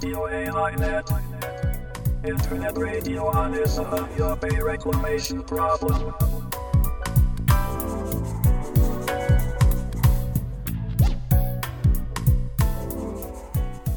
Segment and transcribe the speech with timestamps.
[0.00, 1.10] Radio AI Net.
[2.24, 6.14] Internet radio on is a your pay reclamation problem.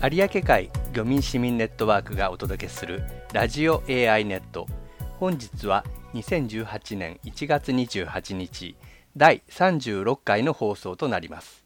[0.02, 4.65] 有明海漁民市民ネットワークがお届けするラジオ AI ネット
[5.20, 8.75] 本日は2018年1月28日
[9.15, 11.64] 第36回の放送となります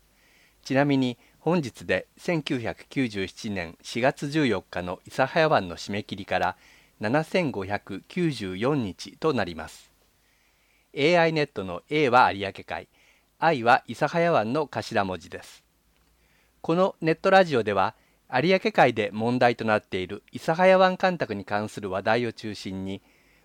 [0.62, 6.58] ちなみに本日で1997年4月14日の諫早湾の締め切りから
[7.02, 9.92] 7594日となります。
[10.98, 12.88] AI ネットの A は有明海
[13.38, 15.64] I は諫早湾の頭文字です。
[16.62, 17.94] このネットラジオでは
[18.34, 23.04] 有明海で問題となっている諫早湾干拓に関する話題を中心に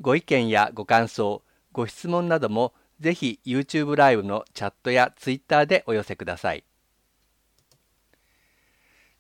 [0.01, 1.43] ご意見やご感想、
[1.75, 6.63] ご質問などもぜひ YouTube ライブのチャットや Twitter でお寄せください。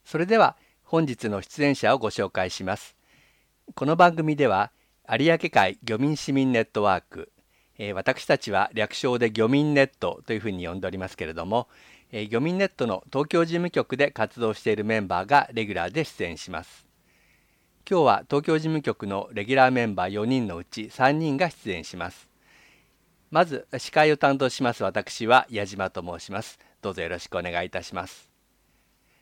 [0.05, 2.95] それでは本日の出演者をご紹介します。
[3.73, 4.71] この番組では
[5.11, 7.29] 有明海漁民市民ネットワーク、
[7.77, 11.67] えー、私たちは略称で漁民ネットというふうに呼んでおりますけれども、
[12.13, 16.87] えー、漁民ネットの東京事務局で活動しているメンバーがレギュラーで出演します。
[17.89, 22.34] 今日は東京事務局のレギュラーメンバー4人のうち3人が出演します。
[23.35, 26.57] まず司会を担当します私は矢島と申します。
[26.81, 28.31] どうぞよろしくお願いいたします。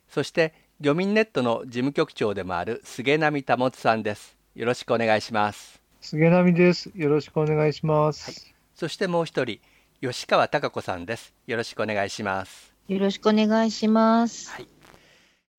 [0.08, 4.38] そして漁民ネットの事務局長でもある菅波保さんです。
[4.54, 5.82] よろしくお願いします。
[6.00, 6.92] 菅波です。
[6.94, 9.60] よろしくお願いします、はい、そしてもう一人
[10.00, 11.34] 吉川貴子さんです。
[11.48, 12.72] よろしくお願いします。
[12.88, 14.68] よろしくお願いします、はい、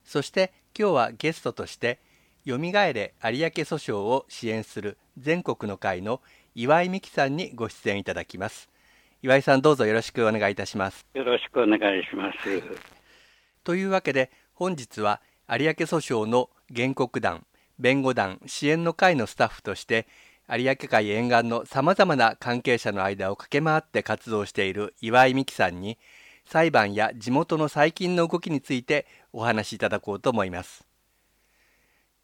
[0.04, 1.98] そして今日はゲストとして
[2.44, 6.20] よみがえれ有明訴訟を支援する全国の会の
[6.56, 8.70] 岩井美希さんにご出演いただきます。
[9.22, 11.04] 岩井さんどうぞよろしくお願いいたします。
[11.12, 12.62] よろしくお願いします、
[13.64, 15.20] というわけで本日は
[15.50, 17.44] 有明訴訟の原告団
[17.80, 20.06] 弁護団支援の会のスタッフとして
[20.48, 25.98] 有明海沿岸のさまざまな関係者の間を駆け回って活動している岩井美希さんに
[26.44, 30.86] 裁判や地元の最近の動きについてお話しいただこうと思います。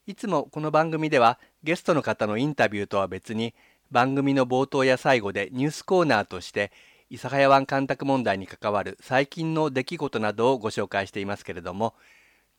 [0.06, 3.54] いつもこの番組ではゲストの方のインタビューとは別に
[3.90, 6.70] 番組の冒頭や最後でニュースコーナーとして
[7.10, 11.94] 諫早湾干拓問題に関わる最近の出来事などをご紹介していますけれども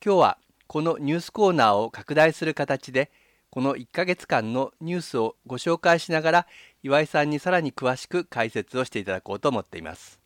[0.04, 0.38] 今日は
[0.68, 3.12] このニュースコーナーを拡大する形で
[3.50, 6.48] この1ヶ月間のニュースをご紹介しながら
[6.84, 10.22] 岩井さんにさらに詳しく解説をしていただこうと思っています。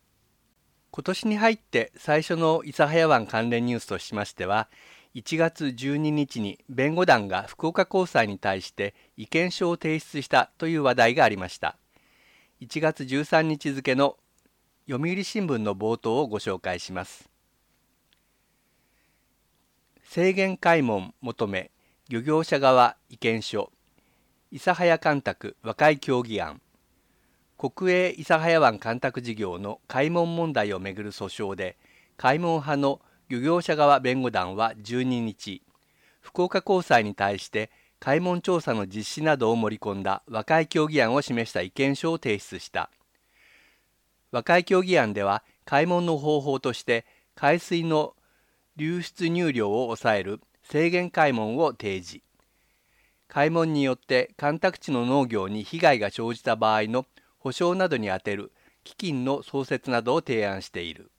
[0.92, 4.70] 今年に入って最初の諫早湾関連ニュースとしましては
[5.16, 11.78] 1月12日に弁護団が福岡高裁に対して意見書を提出したという話題がありました。
[12.59, 14.18] 1月13日付の
[14.90, 17.30] 読売新聞の冒頭をご紹介します。
[20.04, 21.72] 制限開門求め
[22.09, 23.72] 漁業者側意見書。
[24.52, 26.62] 諫早干拓和解協議案。
[27.58, 31.78] 国営諫早湾干拓事業の開門問題をめぐる訴訟で
[32.18, 35.63] 開門派の漁業者側弁護団は12日
[36.22, 42.90] 福岡高裁に対して開門調査の実施などを盛り込んだ和解協議案を示した意見書を提出した。
[44.31, 47.06] 和解協議案では開門の方法として
[47.36, 48.13] 海水の
[48.75, 52.22] 流出入量を抑える制限開門を提示。
[53.28, 57.06] 開門によって干拓地の農業に被害が生じた場合の
[57.39, 58.51] 補償などに充てる
[58.83, 61.12] 基金の創設などを提案している。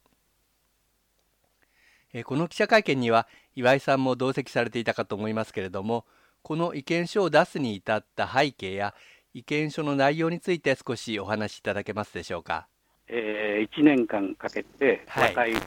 [2.24, 6.04] この記者会見には岩井さんも同席されていたかと思いますけれども
[6.42, 8.94] この意見書を出すに至った背景や
[9.34, 12.68] 意見書の内容について少しお話しいただけますでしょうか、
[13.08, 15.62] えー、1年間かけて和解、はい、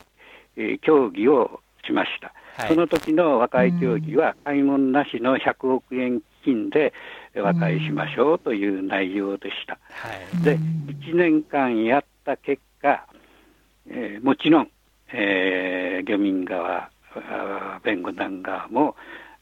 [0.57, 6.93] えー、協議をしました、はい、その時の和解協議は開門なしの100億円基金で
[7.35, 13.05] 和解しましょうという内容でした、はい、で1年間やった結果、
[13.87, 14.69] えー、もちろん
[15.13, 16.89] えー、漁民側、
[17.83, 18.95] 弁護団側も、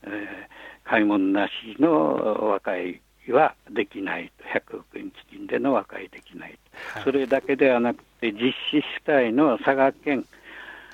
[0.03, 4.43] えー、開門なしの和解はできないと、
[4.75, 6.57] 100億円基金での和解できない
[6.93, 10.25] と、はい、それだけではなくて、実施主体の佐賀県、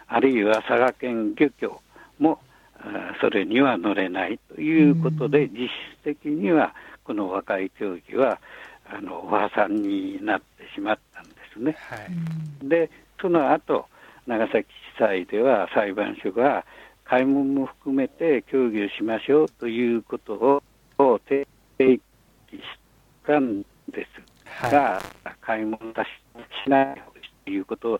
[0.08, 1.82] あるいは佐賀県漁協
[2.20, 2.40] も、
[3.22, 6.74] それには乗れないということで、実質的には
[7.04, 8.40] この和解協議は
[8.90, 11.76] あのお破産になってしまったんですね。
[11.80, 12.90] はい、で、
[13.22, 13.88] その後
[14.28, 16.66] 長崎地裁では裁判所が
[17.06, 20.62] 開門も含めて協議をしましょうということ
[20.98, 21.46] を提
[21.78, 22.62] 起し
[23.26, 24.08] たんで
[24.62, 26.04] すが、はい、開門出
[26.64, 27.04] しない
[27.46, 28.00] ということを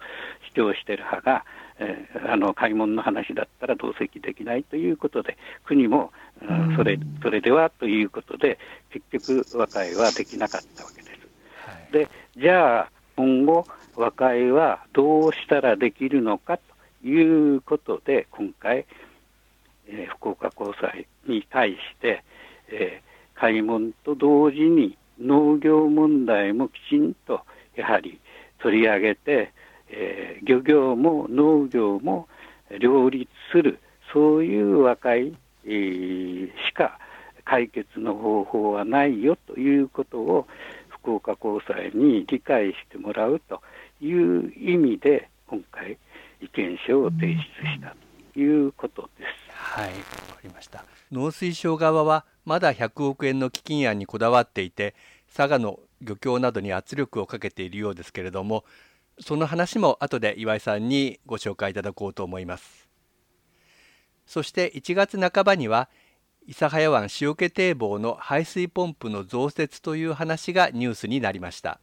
[0.54, 1.46] 主張している派が、
[1.80, 6.12] えー、あの開門の話だったら同席できないということで、国も、
[6.42, 8.58] うん、それそれではということで、
[8.92, 11.12] 結局、和解はできなかったわけです。
[11.66, 18.86] はい、でじゃあ今後、和解はどうしたらできるのかということで、今回、
[19.88, 22.24] えー、福岡高裁に対して、
[22.70, 27.42] えー、開門と同時に農業問題もきちんと
[27.76, 28.20] やはり
[28.60, 29.52] 取り上げて、
[29.90, 32.28] えー、漁業も農業も
[32.80, 33.80] 両立する、
[34.12, 35.34] そういう和解、
[35.66, 36.98] えー、しか
[37.46, 40.48] 解決の方法はないよということを
[40.90, 43.62] 福岡高裁に理解してもらうと
[44.06, 45.98] いう意味で、今回、
[46.42, 47.96] 意見書を提出した
[48.34, 49.56] ということです。
[49.56, 49.96] はい、わか
[50.44, 50.84] りました。
[51.12, 54.96] 農水省側はまだ100億円の基金案にこだわっていて、
[55.34, 58.66] 佐賀の漁協などに圧力をかけているようですけれども、
[59.20, 62.90] その話も後で岩井さんにご紹介いただこうと思います。
[64.26, 65.90] そして1月半ばには
[66.48, 71.80] 諫早湾塩気堤防の排水ポンプの増設という話がニュースになりました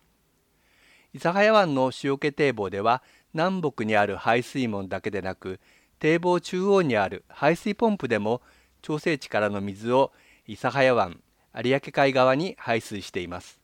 [1.14, 3.02] 諫早湾の塩気堤防では
[3.34, 5.58] 南北にある排水門だけでなく
[5.98, 8.40] 堤防中央にある排水ポンプでも
[8.80, 10.12] 調整池からの水を
[10.46, 11.20] 諫早湾
[11.54, 13.60] 有明海側に排水しています。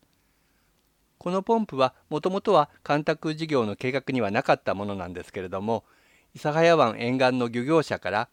[1.19, 5.84] このポンプはもともとは干拓事業の計画にはなかったものなんですけれども
[6.34, 8.28] 諫早湾沿岸の漁業者から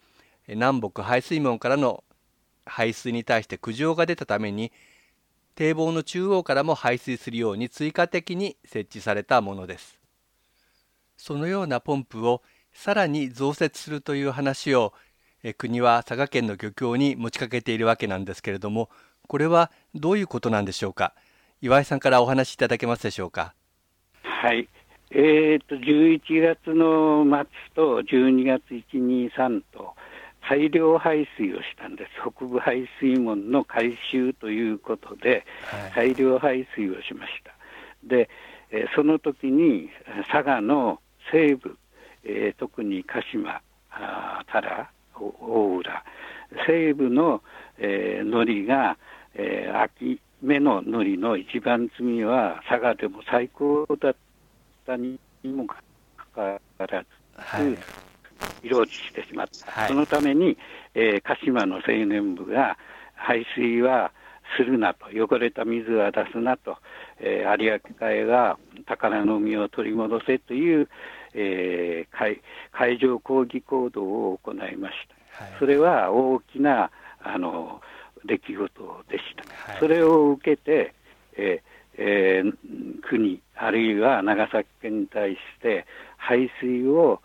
[0.46, 2.04] 南北排水門からの
[2.66, 4.72] 排水に対して苦情が出たために
[5.54, 10.00] 堤防の中央からも排水するように追加的に設置されたものです。
[11.16, 12.42] そのようなポンプを
[12.72, 14.92] さらに増設するという話を
[15.58, 18.90] 国は佐賀県の漁協に持ちかけているわけなんですけれども
[19.28, 21.14] これはどういうことなんでしょうか？
[21.62, 23.54] 岩井さんからお話しいただけますでしょうか？
[24.22, 24.68] はい。
[25.10, 27.46] えーと、と11月の末
[27.76, 29.94] と12月1、2、3と
[30.48, 35.44] 大量排水をしたんです、北部排水門の改修ということで、
[35.94, 37.52] 大量排水をしました。
[38.04, 38.28] で、
[38.70, 39.88] えその時に
[40.30, 41.00] 佐賀の
[41.32, 41.76] 西部、
[42.24, 43.60] えー、特に鹿島、
[44.46, 44.86] 多良、
[45.40, 46.04] 大浦、
[46.66, 47.42] 西部の、
[47.78, 48.98] えー、海苔が、
[49.34, 54.14] えー、秋目の海苔の一番摘みは佐賀でも最高だっ
[54.86, 55.76] たにもか
[56.34, 57.06] かわらず、
[57.36, 58.13] はい
[58.62, 60.56] 色落ちしてしまった、はい、そのために、
[60.94, 62.76] えー、鹿島の青年部が
[63.14, 64.12] 排水は
[64.56, 66.76] するなと、汚れた水は出すなと、
[67.18, 70.88] えー、有明海が宝の海を取り戻せという、
[71.34, 72.40] えー、海
[72.72, 74.02] 海上抗議行動
[74.32, 74.94] を行いまし
[75.36, 75.44] た。
[75.44, 76.90] はい、それは大きな
[77.22, 77.80] あの
[78.24, 79.72] 出来事でした。
[79.72, 80.94] はい、それを受けて、
[81.36, 82.52] えーえー、
[83.02, 87.20] 国、あるいは長崎県に対して排水を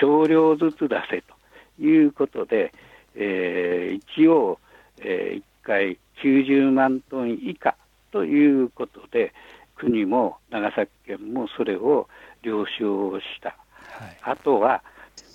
[0.00, 2.72] 少量ずつ出せということで、
[3.14, 4.58] えー、一応、
[4.98, 7.76] えー、1回90万トン以下
[8.12, 9.32] ということで、
[9.76, 12.08] 国も長崎県もそれを
[12.42, 13.56] 了承した。
[13.98, 14.82] はい、あとは、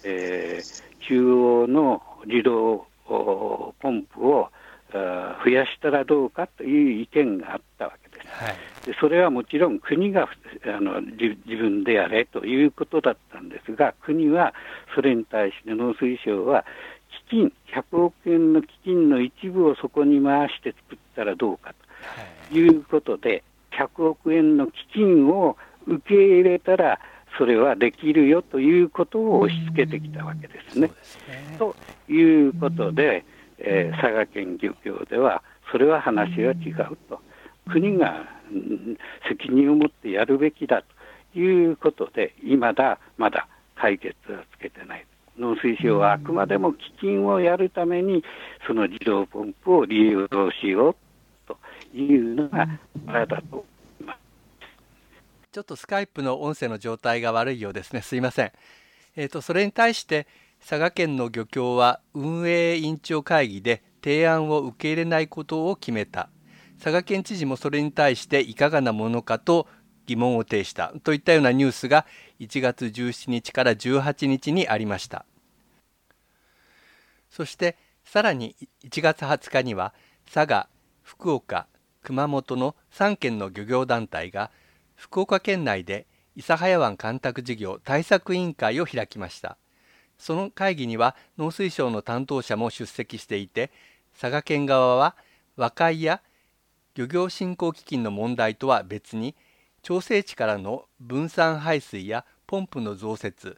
[0.03, 4.49] えー、中央の自動ポンプを
[5.43, 8.43] 増やしたらどうかという意見があったわけです。
[8.43, 10.27] はい、でそれはもちろん国が
[10.65, 14.53] あの自分でやれということだったんですが、国は
[14.95, 16.65] それに対して農水省は、
[17.27, 21.73] 基金、100億円の基金の一部をそこに回して作ったらどうか
[22.51, 25.57] ということで、100億円の基金を
[25.87, 26.99] 受け入れたら、
[27.37, 30.91] それはできるよということを押し付けてきたわけですね。
[31.01, 31.75] すねと
[32.09, 33.23] いうことで、
[33.57, 37.21] えー、佐賀県漁協では、それは話は違うと。
[37.71, 38.25] 国が、
[39.29, 40.83] 責任を持ってやるべきだ
[41.33, 45.05] ということで、いまだまだ解決はつけてない。
[45.37, 48.23] 農水省はあくまでも基金をやるために、
[48.67, 50.95] その自動ポンプを利用しよう
[51.47, 51.57] と
[51.97, 52.67] いうのが、
[53.07, 53.65] あれだと
[55.51, 58.01] ちょっとスカイプの音声の状態が悪いようですね。
[58.01, 58.51] すいません。
[59.17, 60.25] えっ、ー、と、それに対して、
[60.61, 66.29] 佐賀県の漁協は運営委員長会議で提案を受け入れないことを決めた。
[66.81, 69.67] 佐賀県知事もそれに対していかがなものかと
[70.07, 72.07] 疑問を呈したといったようなニュースが
[72.39, 75.25] 1月17日から18日にありました。
[77.29, 79.93] そしてさらに1月20日には
[80.33, 80.67] 佐賀
[81.03, 81.67] 福岡
[82.01, 84.49] 熊本の3県の漁業団体が
[84.95, 89.57] 福岡県内で諫早湾干拓事業対策委員会を開きました。
[90.17, 93.69] その会議には農水省の担当者も出席していて
[94.19, 95.15] 佐賀県側は
[95.55, 96.21] 和解や
[97.01, 99.33] 漁業振興基金の問題とは別に
[99.81, 103.57] 調整池からの分散排水やポンプの増設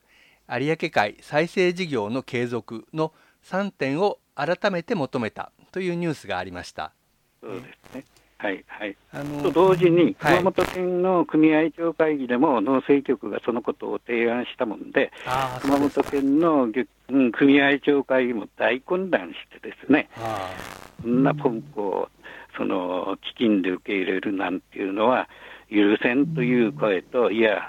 [0.50, 3.12] 有明海再生事業の継続の
[3.44, 6.94] 3点を改めて求めたというニュースがありました。
[7.42, 7.60] そうで
[7.92, 8.06] すね。
[8.38, 15.12] はいはい、あのと同時に、熊本県の組合長会議でも農政局がそのことを提案したもんで、
[15.62, 16.70] 熊本県の、
[17.10, 20.10] うん、組合長会議も大混乱してですね、
[21.02, 22.10] そんなポンプを
[22.58, 25.28] その基金で受け入れるなんていうのは
[25.70, 27.62] 許せんという声と、いや、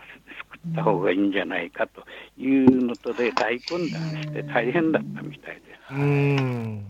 [0.52, 2.02] 救った方がいいんじゃないかと
[2.36, 5.94] いうのとで大混乱して大変だったみたいです。
[5.94, 6.84] うん、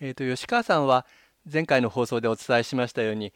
[0.00, 1.06] えーと吉川さんは
[1.50, 3.32] 前回の放送でお伝えしましたように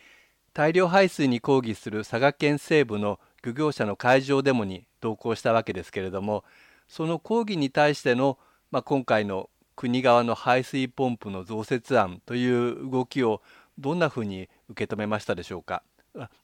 [0.52, 6.44] 大量排水に抗議する佐賀県西部の漁業者の会場デモに同行したわけですけれども
[6.88, 8.38] その抗議に対しての、
[8.70, 13.42] まあ、今回の国側の排水ポンプの増設案という動きを
[13.78, 15.82] どんなふうに受け止めましたでしょうか？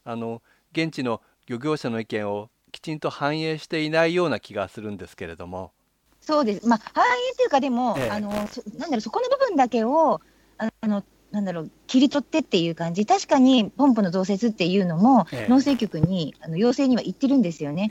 [0.05, 0.43] あの
[0.73, 5.73] 現地の漁業者の意見をきちんと反映していないような気がするんですけれども。
[6.21, 8.53] そうです、まあ、反映というか、でも、ええ、あのなんだ
[8.91, 10.21] ろう、そこの部分だけを
[10.59, 17.91] あのなんだろう、切り取ってっていう感じ、確かにポンプの増設っていうのも、農政局にあの要請には言ってるんですよね。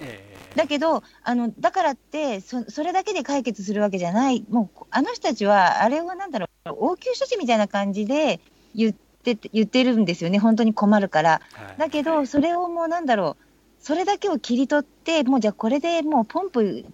[0.56, 8.40] だけどあの、だからってそ、それだけで解決するわけじゃない、もうあの人たちは、あれはなんだろう、応急処置みたいな感じで
[8.74, 11.42] 言って言ってるんですよね、本当に困るから。
[11.78, 13.44] だけど、それをもうなんだろう、
[13.80, 16.86] それだけを切り取って、もうじゃあ、これでもうポンプ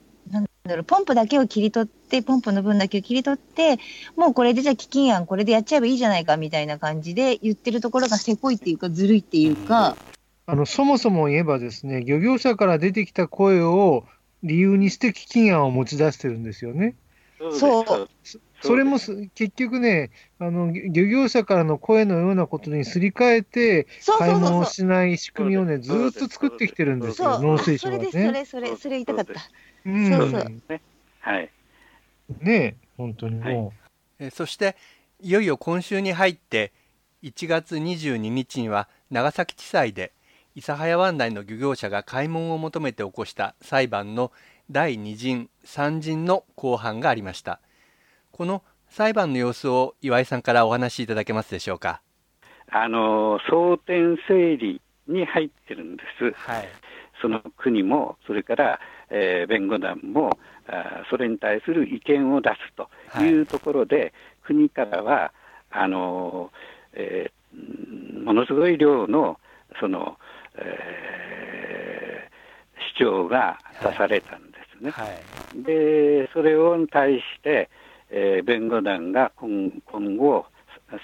[0.88, 3.80] ポンプだけを切り取って、ポンプの分だけを切り取って、
[4.16, 9.98] もうこれでじゃあ基金案、これでやっちゃえばいいじゃないかみたいな感じで言ってるところがせこいっていうか、ずるいっていうか。
[10.46, 14.06] あのそもそも言えばですね、漁業者から出てきた声を
[14.42, 16.96] 理由にして基金案を持ち出してるんですよね。
[17.52, 18.08] そう
[18.62, 19.00] それも
[19.36, 28.10] 結局ねあの、漁業者からの声のようなことにすり替えて、買い物をしない仕組みをね、ずっと作ってきてるんですよ、農水省はね。
[28.10, 29.42] それで、それ、それ、それ言いたかった。
[29.86, 30.62] うん、そうそう。
[31.20, 31.50] はい。
[32.40, 33.74] ね本当にも
[34.20, 34.26] う。
[34.26, 34.76] えそして、
[35.22, 36.72] いよいよ今週に入って、
[37.24, 40.12] 1月22日には長崎地裁で、
[40.56, 44.32] 諫早湾内の漁業者が開門を求めて起こした裁判の
[44.70, 47.60] 第2陣、3陣の公判がありました。
[48.32, 52.02] この裁判の様子を岩井さんからお話しいただけますでしょうか？
[52.70, 56.32] あの争点整理に入ってるんです。
[56.34, 56.68] はい、
[57.22, 58.80] その国も、それから、
[59.10, 60.32] えー、弁護団も
[60.68, 65.34] あ、それに対する意見を出すというところで、はい、国からは、
[65.72, 66.52] あの
[66.94, 69.40] えー、ものすごい量の
[69.80, 70.18] その、
[70.56, 74.92] えー、主張が出されたんですね。
[74.92, 77.70] はい、でそれを対して、
[78.10, 80.46] えー、弁護団が今今後、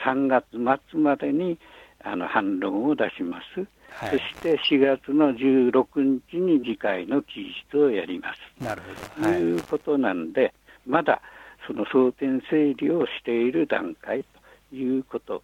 [0.06, 0.46] 3月
[0.92, 1.58] 末までに
[2.04, 3.68] あの反論を出します。
[3.92, 8.64] はい、そして4月の16日に次回の期日をやります。
[8.64, 8.82] なる
[9.18, 9.30] ほど。
[9.30, 10.54] はい、いうことなんで、
[10.88, 11.22] まだ
[11.68, 14.24] その争点整理をしている段階
[14.70, 15.44] ということ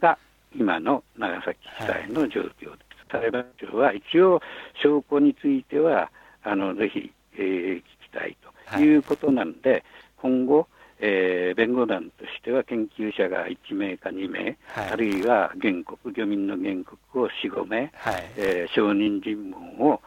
[0.00, 0.18] が、
[0.54, 3.16] 今の長崎地裁の状況です。
[3.16, 4.40] はい、裁判長は一応、
[4.82, 6.10] 証拠については、
[6.42, 8.36] あのぜひ、えー、聞きたい
[8.70, 9.84] ということなんで、
[10.16, 10.66] 今後、
[11.04, 20.00] えー、弁護団としては研究者が1名か2名、はい、あるいは原告、漁民の原告を4、5名、はい、えー、証人尋問を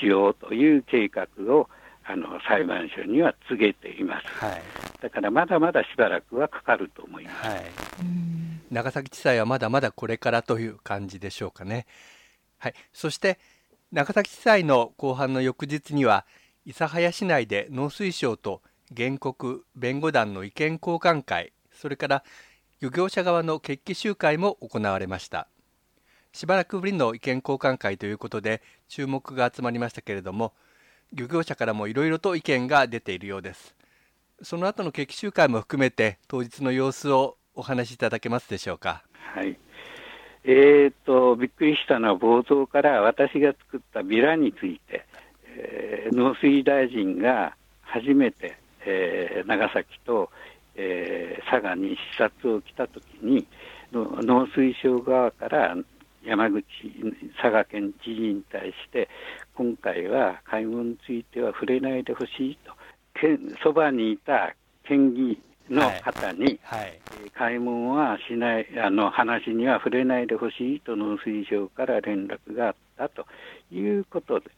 [0.00, 1.68] しようという計画を
[2.04, 4.62] あの裁判所には告げています、はい、
[5.02, 7.62] だからまだまだしばらくはかかると思います、はい、
[8.70, 11.86] 長崎地裁はまだまだこれからという感じでしょうかね。
[12.58, 13.38] はい、そして
[13.92, 16.24] 長崎地裁の公判の翌日には
[16.64, 18.62] 諫早市内で農水省と
[18.96, 22.24] 原告弁護団の意見交換会それから
[22.80, 25.46] 漁業者側の決起集会も行われました。
[26.32, 30.52] しばらくぶりの意見交換会ということで注目が集まりましたけれども
[31.12, 33.74] 漁業者からもいろいろと意見が出ているようです。
[34.42, 39.04] その後の決起集会も含めて当日の様子をお話しいただけますでしょうか。
[39.34, 39.56] はい。
[40.44, 45.06] えーと、びっくりしたのは冒頭から私が作ったビラについて、
[45.46, 50.30] えー、農水大臣が初めてえー、長崎と、
[50.74, 53.46] えー、佐賀に視察を来たときに、
[53.92, 55.76] 農水省側から
[56.24, 56.64] 山口、
[57.40, 59.08] 佐賀県知事に対して、
[59.54, 62.72] 今回は開門については触れないでほしいと、
[63.62, 66.80] そばにいた県議の方に、はい。
[66.80, 67.00] はい、
[67.34, 73.26] 開門はしない、あの話には触れないでほしいと農水省から連絡があったと
[73.70, 74.50] いうことで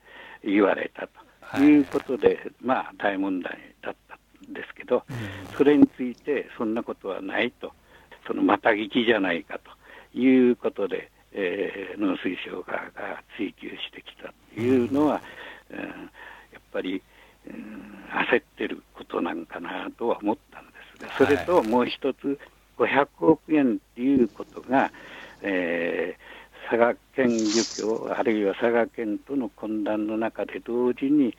[0.44, 1.08] 言われた
[1.56, 3.94] ということで、はい、まあ大問題だっ
[4.52, 7.72] ですけど、うん、それについてそんなことはないと、
[8.26, 9.58] そのまた聞きじゃないか
[10.12, 15.20] ということで、えー、農水省側が追及してきたというのは、
[15.70, 15.84] うん、や
[16.58, 17.02] っぱり、
[17.46, 22.38] うん、焦ってることなんかなとは思ったんですが、それともう一つ、
[22.78, 24.90] 500億円っていうことが、
[25.42, 31.36] えー、佐賀県漁協、あるいは佐賀県との混乱の中で同時に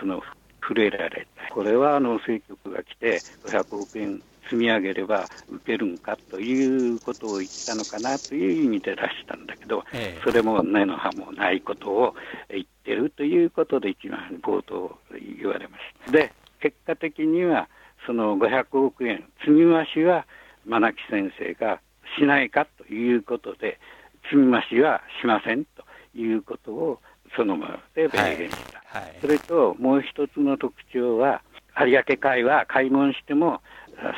[0.00, 0.22] その
[0.62, 12.14] 触れられた、これは農水局が来て、500億円積み上げれば受けるんかということを言ったのかなという意味で出したんだけど、ええ、それも根の葉もないことを
[12.50, 14.98] 言ってるということで、一番冒頭
[15.38, 16.12] 言われました。
[16.12, 17.68] で、結果的には、
[18.06, 20.26] その500億円、積み増しは
[20.66, 21.80] 真木先生が
[22.18, 23.78] しないかということで、
[24.24, 27.00] 積み増しはしませんということを
[27.36, 29.02] そのままで明言した、はい。
[29.02, 31.42] はい、それともう一つの特徴は、
[31.80, 33.60] 有明海は開門しても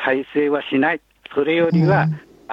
[0.04, 1.00] 再生はしない、
[1.35, 2.09] それよりは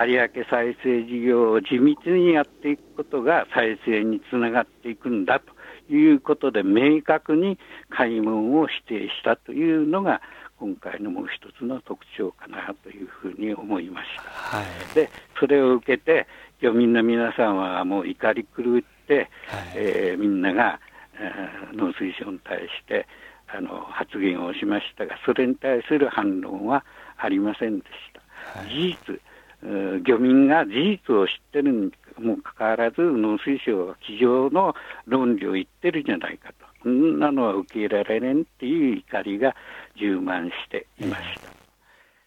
[0.06, 7.58] 有明再生事業を地道にやっていくことが再生につながっていくんだということで、明確に
[7.90, 10.22] 開門を否定したというのが、
[10.60, 14.22] 今回のもう一つの特徴かなというふうに思いました。
[14.22, 16.28] はい、で、それを受けて、
[16.62, 19.28] 漁民の皆さんはもう怒り狂って、はい、
[19.76, 20.80] えー、みんなが、
[21.16, 23.08] えー、農水省に対して
[23.48, 26.86] あの発言をしましたが、それに対する反論は
[27.18, 28.60] ありませんでした。
[28.60, 34.74] はい、事実、漁民が事実を知ってるにもかかわらず、農水省は机上の
[35.06, 39.56] 論理を言ってるじゃないかと、そんなのは受け入れられんっていう怒りが
[39.96, 41.52] 充満していました。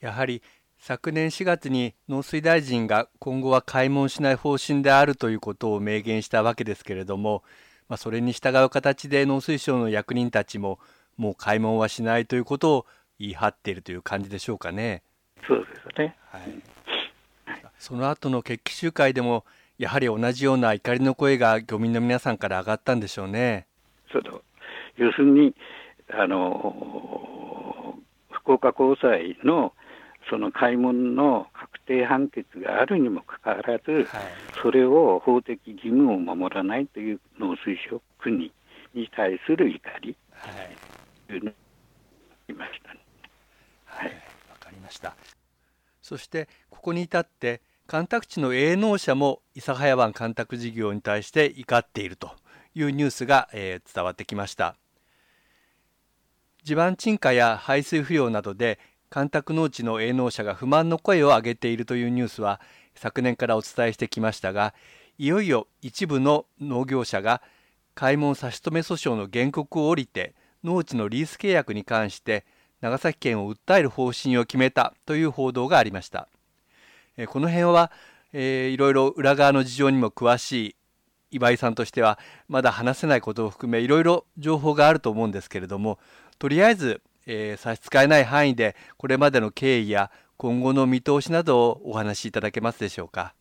[0.06, 0.42] やはり
[0.86, 7.42] 昨年4月に農水大臣が今後は開門しない方針であるということを明言したわけですけれども、
[7.88, 10.78] まあ、それに従う形で農水省の役人たちも
[11.16, 12.86] もう開門はしないということを
[13.18, 15.02] 言い張っているという感じでしょうかね。
[15.48, 15.64] そうで
[15.96, 16.42] すね、はい、
[17.78, 19.46] その後の決起集会でも
[19.78, 23.66] やはり同じような怒りの声が漁民の皆さんから上がったんでしょうね。
[24.12, 24.42] その
[24.98, 25.54] 要するに
[26.10, 27.96] あの
[28.30, 29.72] 福岡高裁の
[30.30, 34.06] その開門の確定判決があるにもかかわらず、はい、
[34.62, 38.52] それを法的義務を守らないという農水省国
[38.94, 40.48] に対する怒り、は
[41.34, 43.00] い、いましたね。
[43.84, 44.12] はい、わ
[44.58, 45.14] かりました。
[46.02, 52.32] そしてここに至って干拓地の営農者も諫早湾干拓事業に対して怒っていると
[52.74, 54.76] いうニュースが、えー、伝わってきました。
[56.62, 58.78] 地盤沈下や排水不良などで
[59.14, 62.60] 干拓農地の営農者が不満の声を上げているというニュースは
[62.96, 64.74] 昨年からお伝えしてきましたが
[65.18, 67.40] いよいよ一部の農業者が
[67.94, 72.44] 開門差し止め訴訟の原告を降りて農地のリース契約に関して
[72.80, 76.26] 長崎県を訴える方針を決めたという報道がありました。
[77.28, 77.92] この辺は、
[78.32, 80.76] えー、いろいろ裏側の事情にも詳しい
[81.30, 86.00] 岩井さんとしてはまだ話せないことを含めいろいろ情報があると思うんですけれども
[86.40, 93.34] とりあえず、えー、差し支えない範囲でこれまでの経緯や今後の見通しなどをお話しいただけますでしょうか？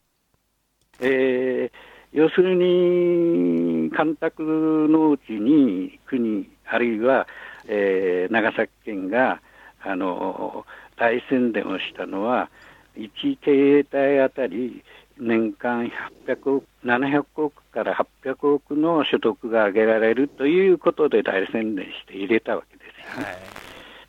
[1.01, 1.71] えー、
[2.11, 7.27] 要するに干拓農地に国あるいは、
[7.67, 9.41] えー、長崎県が
[9.81, 10.65] あの
[10.97, 12.49] 大宣伝をしたのは
[12.95, 14.83] 1経営体あたり
[15.19, 15.91] 年間
[16.27, 23.25] 800億700億から800億の所得が上げられるということで大宣伝して入れたわけですよね。
[23.25, 23.62] はい、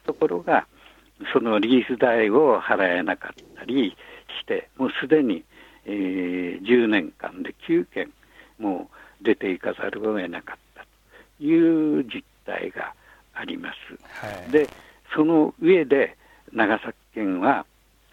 [0.05, 0.67] ところが、
[1.33, 3.97] そのリース代を払えなかったり
[4.41, 5.45] して、もうすでに、
[5.87, 8.11] えー、10年間で9件、
[8.59, 8.89] も
[9.23, 10.87] う出ていかざるを得なかった
[11.39, 12.93] という実態が
[13.35, 13.77] あります。
[14.27, 14.69] はい、で、
[15.15, 16.17] その上で
[16.53, 17.65] 長崎県は、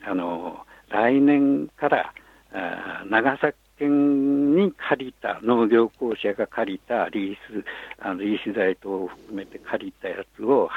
[0.03, 2.13] あの来年から
[2.53, 7.65] あ長崎県に借りた、農業公社が借りたリース、
[7.99, 10.69] あのリース代等を含めて借りたやつを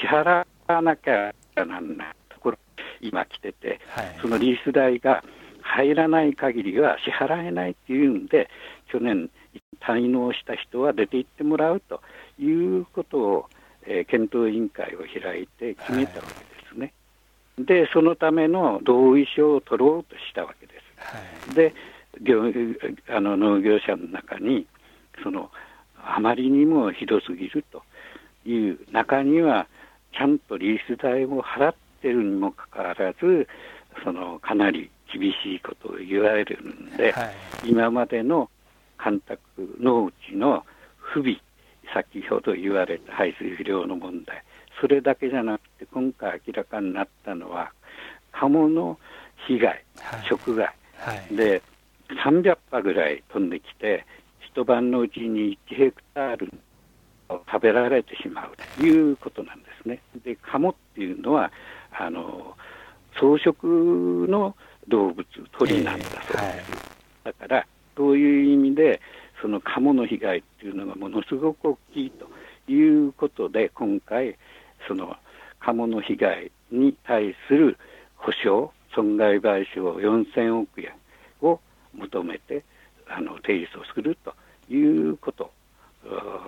[0.00, 2.58] 支払わなきゃなんないところ、
[3.00, 5.22] 今来てて、はい、そのリース代が
[5.60, 8.48] 入らない限りは支払えないっていうんで、
[8.90, 9.30] 去年、
[9.80, 12.00] 滞納した人は出て行ってもらうと
[12.38, 13.48] いうことを、
[13.86, 16.92] えー、検討委員会を開いて決めたわけですね。
[17.56, 20.86] はい、で、そのための同意書を取ろうとしたわけです。
[20.96, 21.18] は
[21.52, 21.74] い、で
[22.20, 22.44] 業
[23.08, 24.66] あの農業者の中に
[25.22, 25.50] その
[26.02, 27.82] あまりにもひどすぎると
[28.46, 29.66] いう中には
[30.16, 33.46] ちゃんとリース代を払ってるにもかかわらず
[34.04, 38.50] そのかなり厳しいことを言われるんで、はい、今までの
[38.96, 39.40] 干拓
[39.80, 40.64] 農地の
[40.98, 41.36] 不備
[41.94, 44.42] 先ほど言われた排水不良の問題
[44.80, 47.72] それだけじゃなくて今回明らかになったのは
[48.32, 48.98] 鴨の
[49.46, 50.66] 被害、はい、食害、
[50.98, 51.62] はい、で
[52.24, 54.04] 300羽ぐらい飛んできて
[54.40, 56.48] 一晩のうちに1ヘクタールを
[57.28, 60.00] 食べられてしまうということなんですね。
[60.24, 61.50] で鴨っていうのは
[61.92, 62.56] あの
[63.14, 64.54] 草食の
[64.88, 65.26] 動物
[65.58, 66.62] 鳥なんだそうです、えーはい、
[67.24, 69.00] だからそういう意味で
[69.40, 72.28] その鴨の被害っていうのがものすごく大きいと
[72.70, 74.36] いうことで今回
[74.86, 75.16] その
[75.60, 77.78] 鴨の被害に対する
[78.16, 80.92] 補償損害賠償4000億円
[81.42, 81.60] を
[81.94, 82.64] 求めて
[83.08, 84.34] あの提出をすると
[84.72, 85.50] いうこと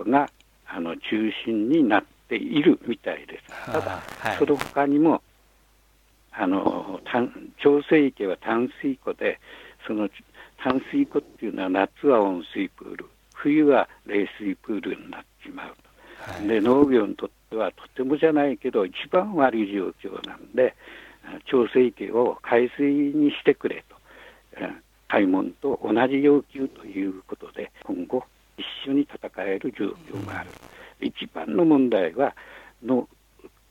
[0.06, 0.28] が
[0.68, 3.66] あの中心になっているみたいです。
[3.66, 5.22] ただ、はい、その他にも
[6.32, 7.00] あの
[7.58, 9.40] 調整池は淡水湖で
[9.86, 10.08] その
[10.62, 15.74] 淡水湖っていうのは夏は温水プール冬は冷水プールになってしまう
[16.26, 20.74] と、はい、で農業にとってはとてもじゃないけど一番悪い状況なんで
[21.46, 23.98] 調整池を海水にしてくれと。
[25.08, 28.24] 開門と同じ要求ということで今後
[28.58, 30.50] 一緒に戦える状況がある、
[31.00, 32.34] うん、一番の問題は
[32.84, 33.08] の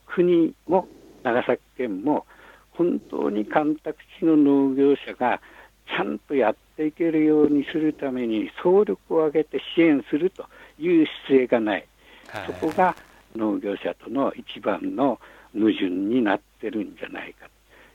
[0.06, 0.88] 国も
[1.24, 2.26] 長崎県も
[2.72, 5.42] 本当に干拓地の農業者が
[5.88, 10.46] ちゃんとやっていけるようにするために総力を挙げて支援すると
[10.80, 11.88] いう姿勢がない、
[12.28, 12.96] はい、そこが
[13.36, 15.20] 農業者との一番の
[15.54, 17.48] 矛盾になってるんじゃないか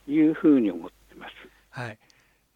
[0.07, 1.33] というふうに思ってます。
[1.71, 1.99] はい、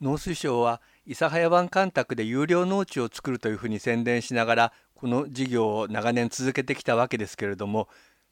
[0.00, 7.88] 農水省は諫早湾干拓で有料農地を作るというふうに宣伝しながらこの事業を長年続けてきたわけですけれども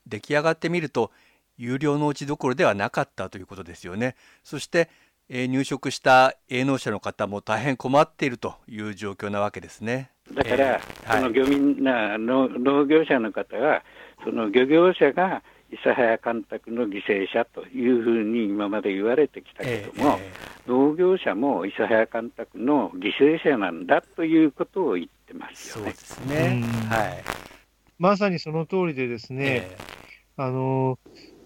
[0.06, 1.12] 出来上がってみると
[1.56, 4.16] 有料農地どころではなかったということですよね。
[4.42, 4.90] そして、
[5.28, 10.10] えー、入植した営農者の方も大変困っているという状況なわけですね。
[10.32, 13.84] だから、えー、その漁民な農農業者の方は、
[14.24, 25.92] その漁業者が諫早干拓の犠牲者というふうに今まで言われてきたけども、えー、農業者も諫早干拓の犠牲者なんだということを言ってますよね。
[25.92, 27.24] そうですねはい、
[27.98, 30.98] まさにその通りでですね、えー、あの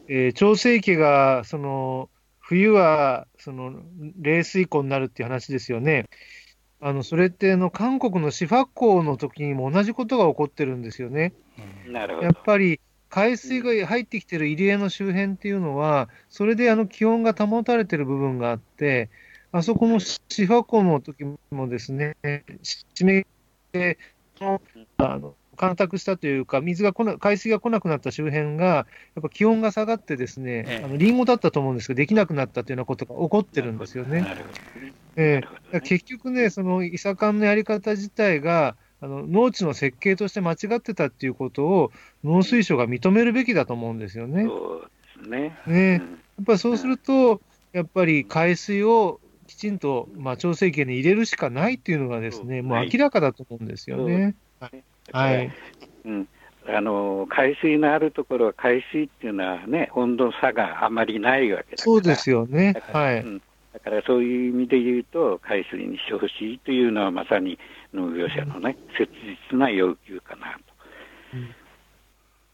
[0.08, 2.08] えー、調整池が、その、
[2.40, 3.82] 冬は、その、
[4.20, 6.06] 冷水湖になるっていう話ですよね。
[6.80, 11.34] あの、それっての、韓国のシファ港の時にも同じことが起こってるんですよね。
[11.86, 12.26] うん、なるほど。
[12.26, 19.08] やっぱり、海水が入ってきてる入り江の周辺っていうのは、それであの気温が保たれてる部分があって、
[19.52, 23.26] あそこのシファ湖の時もですね、締め
[24.98, 28.86] あの干拓したというか、水が来な海水が来なくなった周辺が、や
[29.20, 34.24] っぱ気温が下がって、ですね、ええ、あのリンゴだったと思うんですけど、できなくなったというようなことが起こってるんですよね。
[35.16, 35.42] え
[35.72, 41.92] え、結局ね、そのいさかんのやり方自体が、あの農地の設計として間違ってたっていうことを、
[42.24, 44.44] 農水省が認めるべきだと思うんですよね。
[44.44, 44.90] そう
[45.22, 45.58] ですね。
[45.66, 45.92] ね。
[45.92, 45.98] や
[46.42, 47.40] っぱりそうすると、
[47.72, 54.34] やっぱり海水をきちんと、まあ、調整権に入れるしかないっていうのがですね、もう明らかだと思うんですよね。
[54.60, 54.84] はい。
[55.10, 55.50] はい、
[56.04, 56.28] うん、
[56.66, 61.78] あの海水のあるところは海水っていうのはね、温度差があまりないわけだから。
[61.78, 62.74] そうですよね。
[62.92, 63.42] はい、うん、
[63.84, 67.58] だからそういう意味で言うと、海水にしてほしいというのは、まさに
[67.94, 69.08] 農業者のね、切
[69.52, 70.68] 実な要求かなと。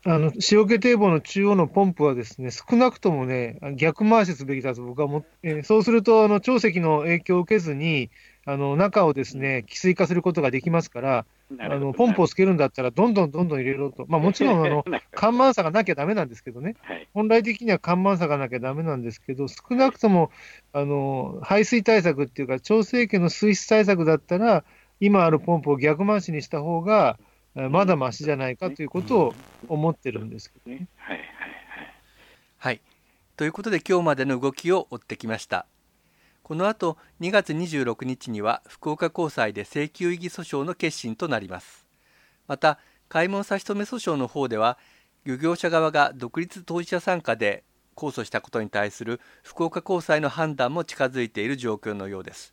[0.07, 8.11] あの塩気堤防の中央のポンプはですね、少なくともね、逆回しすべきだと僕は思って、えー、そうすると、あの潮汐の影響を受けずに、
[8.45, 11.27] あの中をですね、汽水化することができますから、
[11.59, 20.31] あのポンプをつけるんだったら、どんどんどんどん入れろと、まあ、もちろんあの緩慢さがなきゃだめなんですけどね、はい、本来的には緩慢さがなきゃだめなんですけど、少なくとも
[20.73, 24.65] あの排水対策っていうか、調整器の水質対策だったら、
[25.01, 27.19] 今あるポンプを逆回しにした方が、
[27.55, 29.35] まだましじゃないかということを
[29.69, 30.89] 思ってるんですけどね。
[32.59, 32.81] はい
[33.37, 35.67] ということで、今日までの動きを追ってきました。
[36.45, 41.87] この後2月26日には福岡高裁で請求異議訴訟の決審となります
[42.47, 42.79] また
[43.09, 44.77] 開門差し止め訴訟の方では
[45.25, 47.65] 漁業者側が独立当事者参加で
[47.97, 52.53] 控訴したことに対する福岡高裁の判断も近づいている状況のようです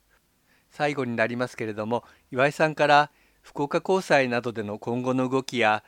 [0.70, 5.84] 最後になりますけれども岩井さんから福岡高裁などでの今後の動きや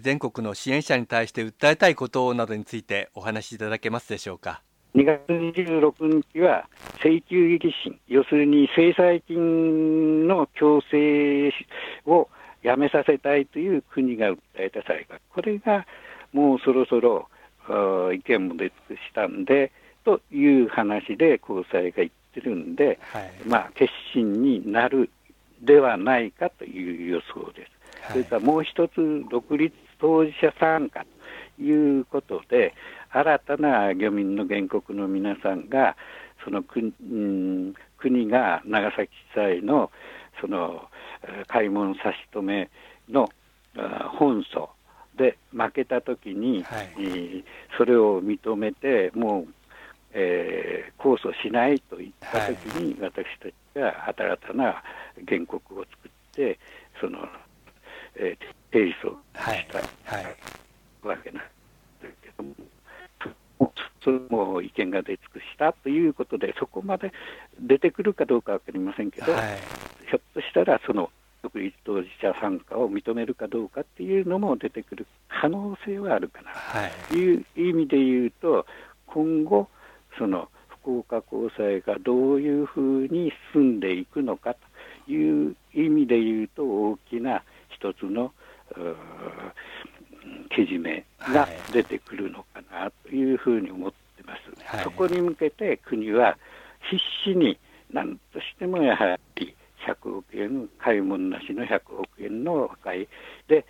[0.00, 4.62] 全国の支援者に対して訴えたいことなどについてお話しいただけますでしょうか。
[4.94, 6.68] 2月26日は
[7.02, 11.52] 請求激震、要するに制裁金の強制
[12.06, 12.28] を
[12.62, 15.86] やめさせたいという国が訴えた裁判、これが
[16.32, 17.28] もうそろそろ
[18.12, 19.72] 意見も出尽くしたんで、
[20.04, 25.10] という話で高裁が言ってるんで、はい、まあ、決心になる
[25.62, 27.70] ではないかという予想です。
[28.02, 31.06] はい、それからもう一つ、独立当事者参加
[31.56, 32.74] ということで、
[33.12, 35.96] 新たな漁民の原告の皆さんが、
[36.44, 39.90] その国,、うん、国が長崎地裁の
[40.40, 40.88] その
[41.46, 42.70] 開門差し止め
[43.08, 43.28] の
[44.18, 44.68] 本訴
[45.16, 47.44] で負けたときに、はい、
[47.76, 49.48] それを認めて、もう、
[50.14, 54.82] えー、控訴しないと言ったときに、はい、私たちが新たな
[55.28, 56.58] 原告を作って、
[57.00, 57.18] その、
[58.16, 59.16] えー、提訴
[59.54, 59.66] し
[61.02, 61.44] たわけなん
[62.00, 62.71] ですけども。
[64.04, 67.12] それも意見が出尽くしたということで、そこまで
[67.60, 69.58] 出てくるかどうか分かりませんけど、はい、
[70.08, 71.10] ひょっとしたら、その
[71.42, 76.52] 独立当事者参加を認めるかどうかっていうのも出てくる可能性はあるかな。
[77.08, 77.36] とい。
[77.36, 78.66] う意味で言うと、
[79.06, 79.68] 今後、
[80.18, 80.48] その
[80.82, 84.54] 福岡高裁がどういうふうに進んでいくのか
[85.06, 88.32] という意味で言うと、大きな一つの
[90.50, 94.76] けじめが出てくるのかなというふうに思ってます。
[94.76, 96.36] はい、そこに向けて国は
[96.90, 97.58] 必死に
[97.92, 99.54] 何としてもやはり
[99.86, 103.08] 100億円、買い物なしの100億円の和解
[103.48, 103.64] で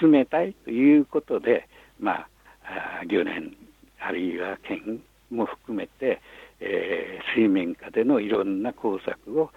[0.00, 1.68] 進めたいということで、
[2.00, 2.26] ま
[2.64, 3.54] あ、漁連、
[4.00, 6.20] あるいは県も含めて、
[6.60, 9.50] えー、水面下でのいろんな工作を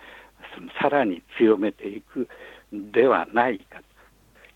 [0.81, 2.27] さらに強めていく
[2.71, 3.79] ではないか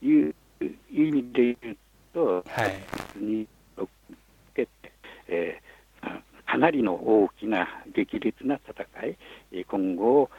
[0.02, 1.78] という意味で言う
[2.14, 3.48] と、はい、に
[4.54, 4.92] けて、
[5.28, 10.30] えー、かなりの大きな激烈な戦い、今後、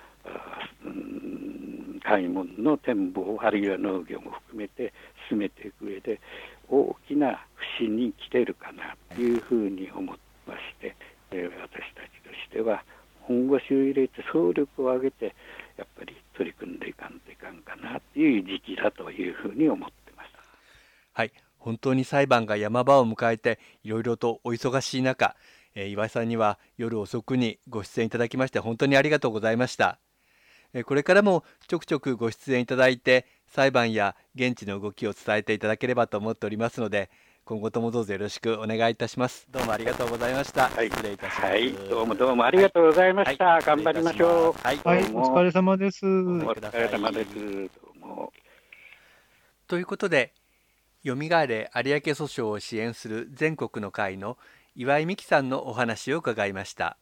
[2.03, 4.93] 開門の展望、あるいは農業も含めて
[5.29, 6.21] 進めていく上で、
[6.69, 7.47] 大きな
[7.79, 10.95] 節に来てるかなというに思ってまして、
[11.31, 12.83] えー、私たちとしては、
[13.23, 15.35] 本腰を入れて総力を挙げて、
[15.77, 20.31] やっぱり取り組んでいかんといかんかなという時期だというふうに思ってます。
[21.13, 25.37] はい本当に裁判が山場を迎えていろいろとお忙しい中、
[25.75, 29.99] えー、岩井さんには夜遅くにご出演いただきまして本当にありがとうございました、
[30.73, 37.11] えー、これからもちょくちょくご出演いただいて裁判や現地の動きを伝えていただければと思っておりますので
[37.45, 39.49] 今後ともどうぞよろしくお願いいたします。
[39.51, 44.53] どうもありがとうございました、はい、失礼いたします、はい、どうもどうもありがとうございました、はい、頑張りましょう。
[44.63, 46.07] はい、はい、お疲れ様です。
[46.07, 47.35] お疲れ様です。
[47.35, 48.33] どうも。
[49.67, 50.33] ということで
[51.03, 54.37] よみがえれ有明訴訟を支援する全国の会の
[54.77, 56.99] 岩井美樹さんのお話を伺いました。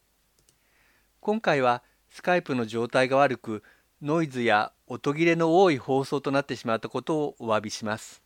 [1.21, 3.65] 今回はスカイプの状態が悪く
[4.01, 8.23] ノイズや音切れの多い放送となってしまったことをお詫びします。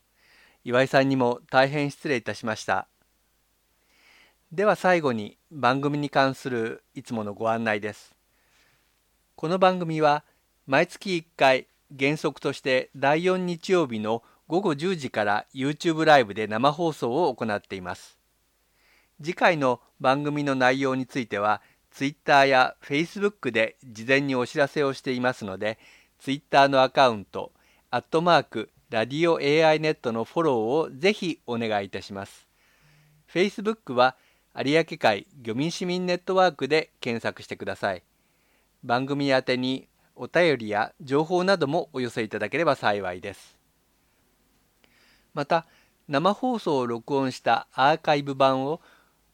[0.63, 2.87] 岩井さんにも大変失礼いたしました。
[4.51, 8.15] では最後に番組に関するいつものご案内です。
[9.35, 10.23] この番組は
[10.67, 11.65] 毎月1回
[11.99, 14.21] 原則として第4日曜日の
[14.53, 18.19] 午後10時から YouTube ライブで生放送を行っています。
[19.19, 25.79] 次回の番組の内容については Twitter や Facebook で事前にお知らせをしていますので
[26.19, 27.51] Twitter のアカウント、
[27.89, 32.47] アットマーク、ラディオ AI ネットのフォローをぜひお願いいたします。
[33.33, 34.15] Facebook は
[34.55, 38.03] 有明海漁民市民ネットワークで検索してください。
[38.83, 43.62] 番組宛てにお便りや情報などもお寄せいただければ幸いです。
[45.33, 45.65] また
[46.07, 48.81] 生放送を録音したアーカイブ版を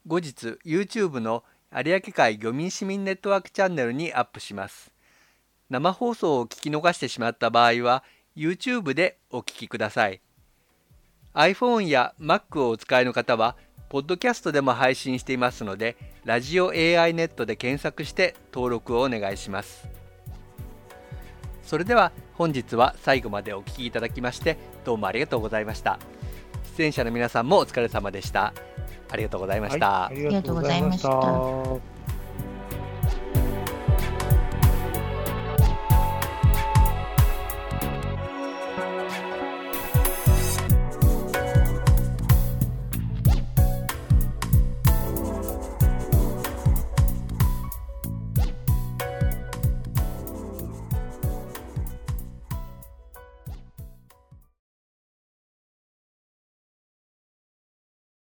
[0.06, 4.92] 後日 YouTube の有明海漁民市民ネットワークチャンネルにアップします。
[5.68, 8.02] 生放送を聞き逃してしまった場合は
[8.36, 10.20] YouTube でお聞きください。
[11.34, 13.56] iPhone や Mac をお使いの方は
[13.88, 19.88] ポッドキャストでも配信していますのでラジオ AI ネットで検索して登録をお願いします。
[21.62, 22.10] それでは
[22.40, 25.98] 本日は最後までお聴きいただきましてどうもありがとうございました。
[26.74, 28.54] 出演者の皆さんもお疲れ様でした。
[29.10, 31.99] ありがとうございました、はい、ありがとうございました